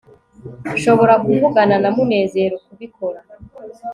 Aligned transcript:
nshobora 0.75 1.13
kuvugana 1.25 1.75
na 1.83 1.89
munezero 1.95 2.55
kubikora 2.65 3.19